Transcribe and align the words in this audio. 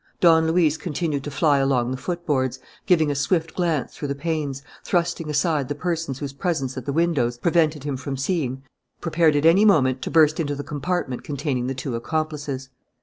Don 0.19 0.47
Luis 0.47 0.77
continued 0.77 1.23
to 1.25 1.29
fly 1.29 1.59
along 1.59 1.91
the 1.91 1.95
footboards, 1.95 2.57
giving 2.87 3.11
a 3.11 3.15
swift 3.15 3.53
glance 3.53 3.95
through 3.95 4.07
the 4.07 4.15
panes, 4.15 4.63
thrusting 4.83 5.29
aside 5.29 5.67
the 5.69 5.75
persons 5.75 6.17
whose 6.17 6.33
presence 6.33 6.75
at 6.75 6.87
the 6.87 6.91
windows 6.91 7.37
prevented 7.37 7.83
him 7.83 7.97
from 7.97 8.17
seeing, 8.17 8.63
prepared 8.99 9.35
at 9.35 9.45
any 9.45 9.63
moment 9.63 10.01
to 10.01 10.09
burst 10.09 10.39
into 10.39 10.55
the 10.55 10.63
compartment 10.63 11.23
containing 11.23 11.67
the 11.67 11.75
two 11.75 11.95
accomplices. 11.95 12.69